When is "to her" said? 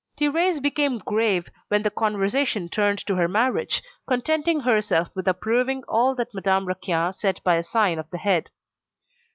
3.05-3.27